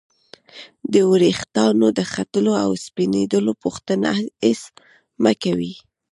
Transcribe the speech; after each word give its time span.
د 0.93 0.95
ورېښتانو 1.11 1.85
د 1.97 1.99
ختلو 2.13 2.53
او 2.65 2.71
سپینیدلو 2.85 3.53
پوښتنه 3.63 4.09
هېڅ 4.41 4.61
مه 5.23 5.33
کوئ! 5.43 5.73